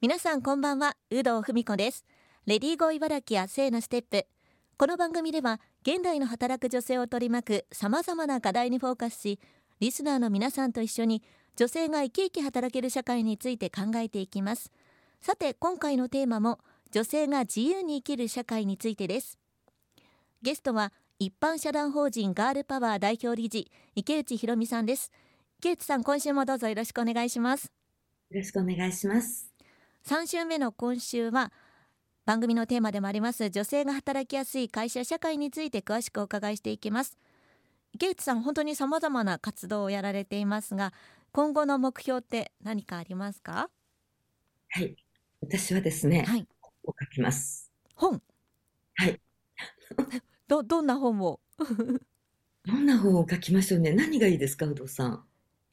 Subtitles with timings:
[0.00, 2.04] 皆さんこんばんは有働文子です。
[2.46, 4.26] レディーゴー茨城や聖のステップ。
[4.76, 9.40] この番組では現代の働く女性を取り巻くさまざまな課題にフォーカスし
[9.80, 11.24] リスナーの皆さんと一緒に
[11.56, 14.70] 女性が生き生き働ける社会について考えていきます。
[15.20, 16.60] さて今回のテーマも
[16.92, 19.36] 女性が自由に生きる社会についてです。
[20.42, 25.10] ゲストは一般社団法人ガールパワー代表理事池内博美さんです。
[25.58, 27.72] 池内さん今週もどうぞよろしくお願いします。
[28.30, 29.47] よろしくお願いします。
[30.06, 31.52] 3週目の今週は
[32.24, 37.16] 番組のテーマでもあります女性が働きやすい会社社会について詳しくお伺いしていきます。
[37.94, 40.92] 池内さん本当に様々な活動をやられていますが
[41.32, 43.70] 今後の目標って何かありますか？
[44.70, 44.96] はい。
[45.40, 46.46] 私はですね、はい、
[46.84, 47.70] を書きます。
[47.94, 48.22] 本。
[48.96, 49.20] はい。
[50.48, 51.40] どどんな本を？
[52.66, 53.92] どんな本を書きましょうね。
[53.92, 55.24] 何がいいですか有働さん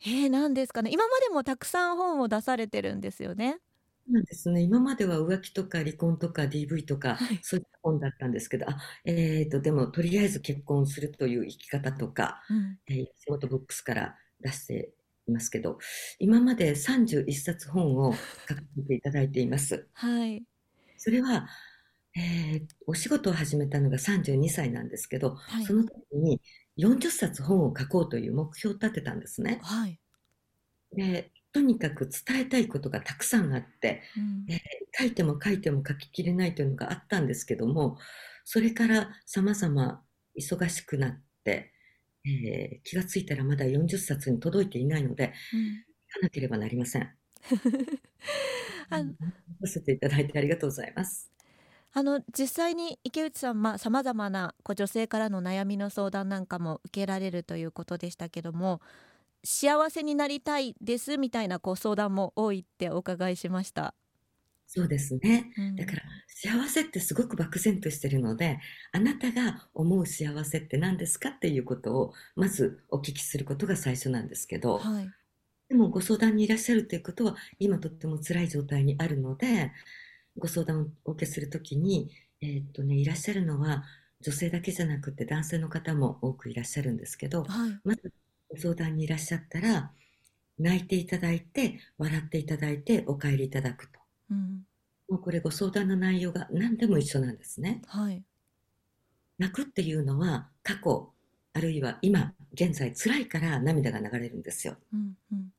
[0.02, 0.92] えー、何ですかね。
[0.92, 3.60] 今までもたくさん本を出されてるんですよね
[4.09, 4.62] なんですね。
[4.62, 14.93] 今までは浮気とか離婚とか DV とか、はい、そういった本だったんですけど、あ、えっ、ー、と、でも、とりあえず結婚するという生き方とか、うん、えー、仕事ボックスから出して
[15.27, 15.80] いますけど、
[16.20, 18.13] 今まで31冊本を
[18.48, 19.88] 書かせていただいています。
[19.93, 20.43] はい。
[20.98, 21.48] それは、
[22.15, 26.41] えー、お仕事を始めたのが32歳なんですけど、はい、その時に
[26.77, 29.60] 40冊本を書こうという目標を立てたんですね。
[29.63, 29.99] はい。
[30.96, 34.60] で、とにかく伝えたいことがたくさんあって、うん、えー、
[35.00, 37.98] 書いても書いても書ききれないというのがあったんですけども、
[38.44, 40.02] それから様々
[40.38, 41.72] 忙しくなって、
[42.26, 47.10] えー、気がついたらまだ40冊に届いていないので、うん、書かなければなりません。
[48.90, 49.14] あの、
[49.62, 51.32] させていただいてありがとうございます。
[51.94, 58.82] あの実際に池内さんさまざ、まなこう女性からの悩みの相談なんかも受けられるということでしたけども
[59.46, 63.93] 幸せになりたいですみたいなこう相談も多いってお伺いしました。
[64.68, 65.52] そうですね。
[65.57, 68.59] うん、だから幸せってすごく漠然としてるので、
[68.91, 75.09] あなたが思う幸せって何ですかっていうことをまずお聞きすることが最初なんですけど、はい、
[75.70, 79.72] でもご相談にいらっしゃるということは今とっても辛い状態にあるので、
[80.38, 82.09] ご相談をお受けするときに、
[82.41, 83.84] えー、っとね、いらっしゃるのは
[84.22, 88.12] 女性だけじゃなくて男性の方も多くいらっしゃるんですけど、はい、まず
[88.56, 89.92] ご相談にいらっしゃったら、
[90.58, 94.00] 泣いていただいて、笑っていただいて、お帰りいただくと。
[94.32, 94.66] うん、
[95.10, 97.82] もうこれご相談の内容が何でも一緒なんですね。
[97.88, 98.24] はい。
[99.38, 101.12] 泣くっていうのは過去、
[101.54, 104.78] あるいは今、現在辛いから涙が流れるんですよ。
[104.94, 105.52] うんうん、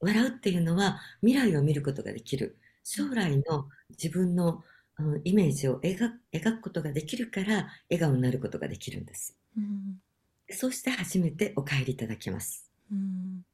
[0.00, 2.58] 笑うっていうのは未来を見ることができる。
[2.82, 4.64] 将来の自分の、
[4.98, 9.36] うん、イメージを描くことができるから笑顔になることができるんです。
[9.56, 10.00] うん
[10.50, 12.70] そして初めてお帰りいただきます。
[12.90, 13.44] うん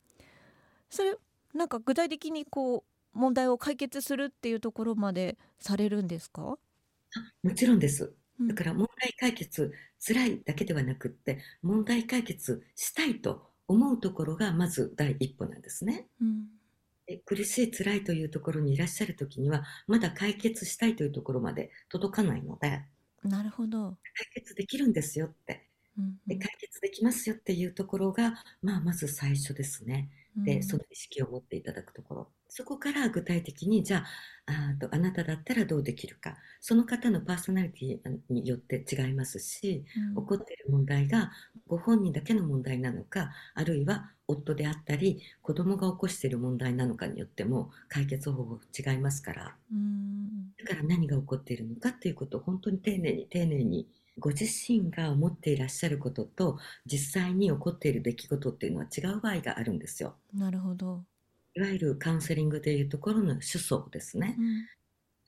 [0.91, 1.16] それ
[1.53, 2.84] なんか具体的にこ
[3.15, 6.59] う問題を解決するっていうところまでされるんですか？
[7.43, 8.15] もちろんです。
[8.41, 9.72] だから問題解決、
[10.05, 16.09] 辛いだけではなくって問題解決したいと思うところがまず第一歩なんですね。
[16.21, 16.49] うん、
[17.25, 22.84] 苦しい辛いというところにいらっしゃる時にはまだ解決したいというところまで届かないので
[23.22, 25.69] なるほど解決できるんですよって
[26.27, 30.10] で解決できますよっていうところが、まあ、まず最初ですね。
[30.37, 32.28] で、その意識を持っていただくところ。
[32.49, 34.05] そこから具体的に、じゃ
[34.47, 36.37] あ、あとあなただったらどうできるか。
[36.60, 39.84] その方のパーソナリティによって違いますし、
[40.16, 41.31] うん、起こっている問題が
[41.66, 49.56] ご本人だけの問題なのか、あるいは夫であったり、子供が起こしている問題なのかによっても解決方法違いますから。
[49.72, 53.88] うん、だから何が起こっているのかっていうことを本当に丁寧に丁寧に
[54.19, 60.17] ご自身が思っていらっしゃることと実際に起こっている出来事っていうのは違う場合があるんですよ。
[60.33, 61.05] なるほど。
[61.55, 64.37] いわゆるカウンセリングでいうところの主訴ですね。
[64.39, 64.67] うん、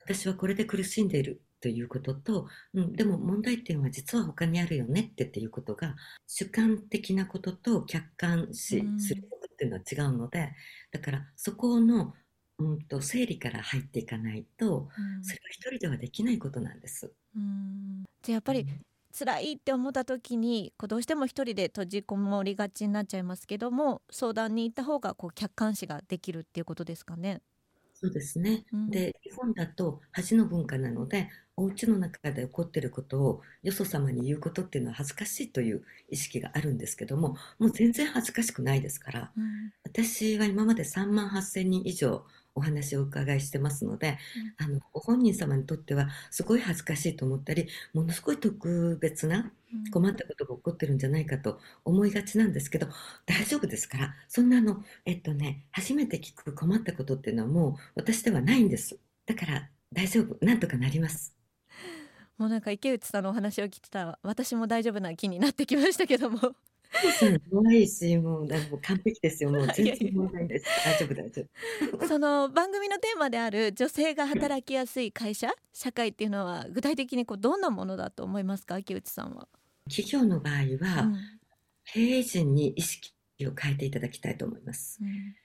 [0.01, 5.95] 私はこれで苦しんでいるということと、うん、でも問題点は実は他にあるよねってっていうことが
[6.27, 10.47] 主観的なことと客観視することっていうのは違うので、うん、
[10.91, 12.13] だからそこの
[12.59, 17.11] うんと整理から入っていかないと、うん、それは一人ではできないことなんです。
[17.35, 18.03] うん。
[18.23, 18.65] じゃやっぱり、
[19.17, 27.41] 辛いって思った時にこうどうしても一人で閉じこもりがちになっちゃいますけども相談に行った方がこう客観視ができるっていうことですかね。
[27.99, 42.23] そうですね、うん、で日本だと恥の文化なのでお家の中で起こっていることをよそ様に言うことっていうのは恥ずかしいという意識があるんですけどももう全然恥ずかしくないですから、うん、私は今まで3万8,000人以上
[42.57, 44.17] お話をお伺いしてますので、
[44.59, 49.51] うん、あのご本人様にとってはすごい恥ずかしいと思ったりものすごい特別な
[49.91, 52.87] 困ったことが起こってるんじゃないかと思いがちなんですけど
[53.25, 58.97] 大丈夫ですからそんなのえっとね初めて聞く困ったことっていうのはもう私ではないんです。
[59.25, 61.35] だから大丈夫なんとかなります。
[62.37, 66.55] もうなんか池内さんのお話を聞いてたら私も大丈夫な気になってきましたけども
[67.51, 69.51] 可愛いし、もう、もう完璧ですよ。
[69.51, 70.65] もう 全然問題です。
[70.85, 71.45] 大丈夫、大丈
[71.97, 72.07] 夫。
[72.07, 79.47] その番組のテーマである女性が働きやすい会社、社会っていうのは具体的にこうどんなものだと思いますか、木内さんは。
[79.89, 81.15] 企業の場合は、うん、
[81.85, 83.13] 経営陣に意識
[83.45, 84.99] を変えていただきたいと思います。
[85.01, 85.35] うん、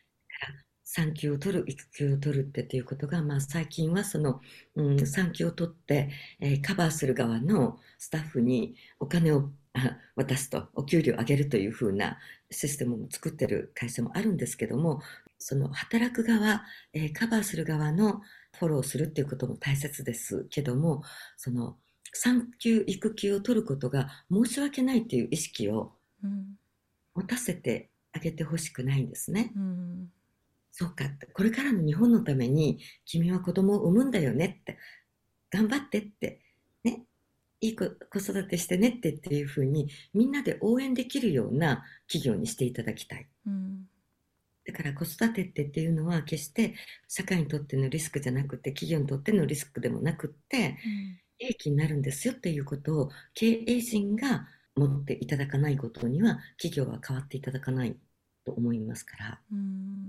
[0.84, 4.40] 産休を取る、育休を取るってっていうことが、まあ最近はその、
[4.75, 6.10] うん、産休を取って、
[6.40, 9.50] えー、カバーする側のスタッフにお金を
[10.16, 12.19] 渡すと、お給料上げるというふうな
[12.50, 15.02] システムも作ってる会社もあるんですけども、
[15.38, 18.22] その働く側、えー、カバーする側の
[18.58, 21.02] フォローするっていうことも大切ですけども、
[21.36, 21.78] その
[22.12, 25.94] 産休、育休を取ることが申し訳ないっていう意識を
[27.14, 29.52] 持たせてあげてほしくないんですね。
[29.56, 30.12] うん、
[30.70, 34.78] そうかこれからの日本のために君は子供を産むんだよねって、
[35.50, 36.41] 頑張ってって、ね、
[37.62, 37.87] いい子
[38.19, 43.29] 育てしてねってっていうふうにみんなで応援できるような企業にしていただきたい。
[43.47, 43.85] うん、
[44.67, 46.75] だから子育てってっていうのは決して
[47.09, 57.97] 社会にとってのリスクじゃなくて企業にとってのリスクでもなくって、うん、利益になるんですよっていうことを経営陣が持っていただかないことには企業は変わっていただかない
[58.44, 59.41] と思いますから。
[59.53, 60.09] うん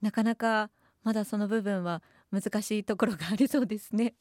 [0.00, 0.68] なかなか
[1.04, 2.02] まだその部分は
[2.32, 4.14] 難しいところがありそうですね。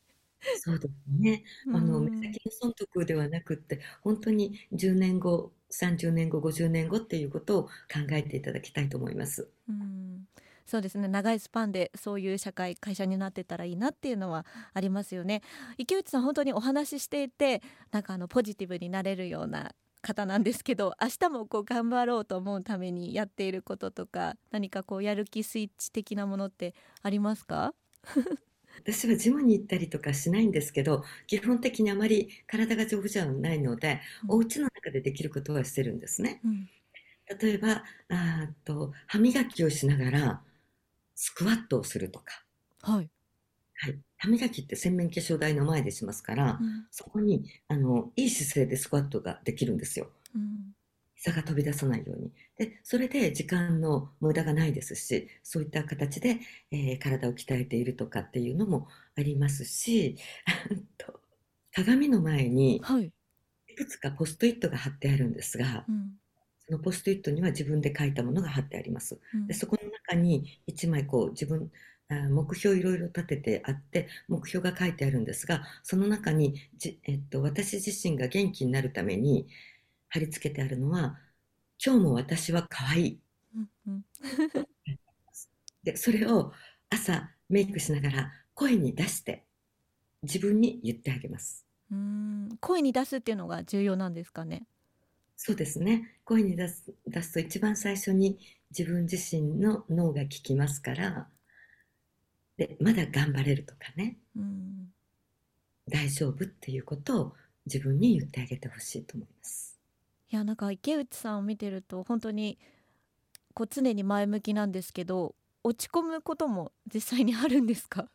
[0.50, 1.44] そうですね。
[1.72, 7.70] あの、目先の損得ではなくって、本当に10年後、30年後、50年後っていうことを考
[8.12, 9.52] えていただきたいと思います。
[9.70, 10.26] うん、
[10.66, 11.08] そうですね。
[11.08, 15.42] 長いスパンでそういう社会、会社になってたらいいなっていうのはありますよね。
[15.78, 17.62] 池内さん、本当にお話ししていて、
[17.92, 19.72] なんかあのポジティブになれるような
[20.02, 26.74] 方なんですけど明日もこう頑張ろうと思うためにやっていることとか何かこうやる気スイッチ的なものって
[27.04, 27.76] ありますか？
[28.78, 36.42] 私はジムに行ったりとかしないんですけど、基本的にあまり体が丈夫じゃないので、うん、お家の中でできることはしてるんですね。
[36.44, 36.70] うん、
[37.40, 40.44] 例えば、あと歯磨きをしながら
[41.16, 42.44] スクワットをするとか。
[42.82, 43.10] はい。
[43.76, 44.00] はい。
[44.18, 50.12] 歯磨きって洗面化粧台の前でしますから、うん、そこにあのいい姿勢でスクワットができるんですよ。
[51.24, 52.32] 差が飛び出さないように。
[52.58, 56.40] で、それで時間の無駄がないですし、そういった形で、
[56.72, 60.18] えー、体を鍛えているとかっていうのもありますし、
[61.74, 62.82] 鏡の前に、
[63.68, 65.86] いくつかポストイットが貼ってあるんですが、
[66.66, 69.20] そのポストイットには自分で書いたものが貼ってあります。
[69.36, 71.72] うん、でそこの中に1枚こう自分、
[72.30, 79.48] 目標いろいろ立ててあって目標が書いてあるんですがその中にじ、えっと、私自身が元気になるために
[80.12, 81.18] 貼り付けてあるのは、
[81.84, 83.20] 今日も私は可愛い。
[85.84, 86.54] で、それを
[86.90, 89.44] 朝メイクしながら声に出して
[90.24, 91.66] 自分に言ってあげます。
[91.92, 94.68] うん声に出すっていうのが重要なんですかね？
[95.38, 96.20] そうですね。
[96.26, 98.38] 声に出す出すと一番最初に
[98.78, 101.28] 自分自身の脳が聞きますから、
[102.58, 104.94] でまだ頑張れるとかね、うん
[105.90, 107.34] 大丈夫っていうことを
[107.66, 109.71] 自分に言ってあげてほしいと思います。
[110.32, 112.58] いやなんか池内さんを見てると本当に
[113.54, 118.08] こう常に前向きなんですけど落ち込むことも実際にあるんですか？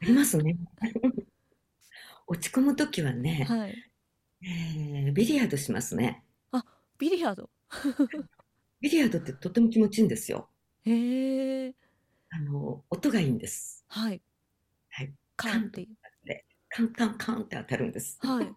[0.00, 0.56] ありますね。
[2.26, 3.74] 落ち込む時はね、はい、
[4.42, 6.24] えー、ビリヤードしますね。
[6.52, 6.64] あ
[6.98, 7.50] ビリヤード？
[8.80, 10.48] ビリヤードってとても気持ちいいんですよ。
[10.84, 11.74] へえ
[12.30, 13.84] あの音がいいんです。
[13.88, 14.22] はい。
[14.90, 15.12] はい。
[15.36, 15.88] カンって
[16.70, 18.18] カンカンカンって当たるんです。
[18.20, 18.54] はい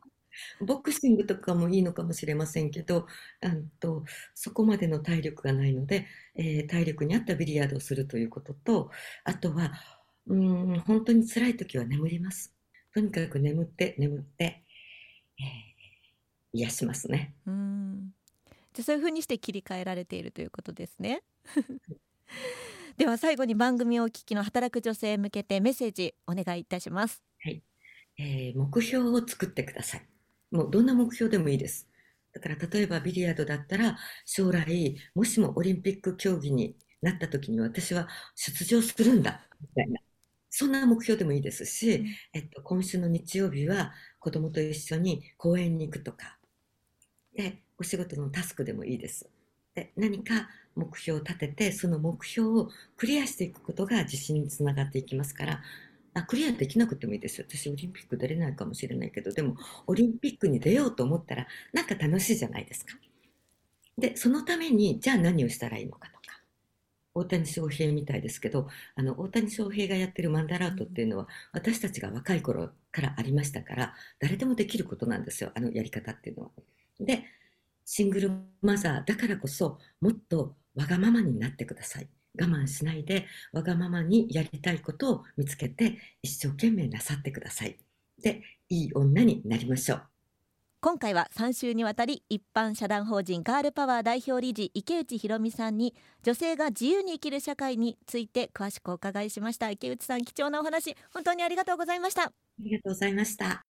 [0.61, 3.07] ボクシングとかもいいのかもしれませんけど、
[3.41, 3.49] あ
[3.79, 8.91] とそこまでの体力がないので、えー、体力に合ったビリヤードをするということと、
[9.23, 9.73] あとは、
[10.27, 12.53] うん、本当に辛い時は眠ります。
[12.93, 14.63] とにかく眠って眠って、
[15.39, 17.35] えー、癒しますね。
[17.45, 18.11] うん
[18.75, 21.23] じゃそういうふうにして切り替えられているということですね。
[22.97, 27.23] では最後に番組をお聞きの働く女性へ向けてメッセージお願いいたします。
[27.41, 27.63] はい、
[28.17, 30.14] えー、目標を作ってください。
[30.55, 31.87] もうどんな目標でもいいです。
[32.33, 40.01] だから例えばビリヤードだったら将来もしもオリンピック競技になった時に私は出場するんだみたいな
[40.49, 46.37] そんな目標でもいいですし、うん、えっと、今週の日曜日は子供と一緒に公園に行くとか
[47.35, 49.29] でお仕事のタスクでもいいです。
[49.75, 55.61] で何か目標を立てて、その目標をクリアしていくことが自信につながっていきますから、
[56.15, 57.41] あクリアできなくてもいいです。
[57.41, 62.93] 私オリンピック出れないかもしれないけど、でもオリンピックに出ようと思ったらなんか楽しいじゃないですか。
[63.97, 66.21] で、そのためにじゃあ何をしたらいいのかとか。
[67.17, 75.51] 大谷翔平みたいですけど、あの大谷翔平がやってるマンダラートっていうのは私たちが若い頃からありましたから、誰でもできることなんですよ。
[75.55, 76.51] あのやり方っていうのは。
[76.99, 77.23] で、
[77.85, 78.31] シングル
[78.61, 82.09] マザーだからこそもっとわがままになってください。
[82.39, 87.77] 我慢しないでわがままにやりたいことを見つけて一生懸命なさってください。
[88.21, 90.03] で、いい女になりましょう。
[90.81, 103.63] 今回は3週にわたり一般社団法人ガールパワー代表理事池内博美さんに女性が自由に生きる社会について詳しくお伺いしました池内さん貴重なお話本当にありがとうございましたありがとうございました